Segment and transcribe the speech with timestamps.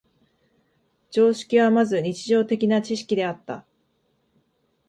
[1.11, 3.67] 常識はまず日常的な知識であった。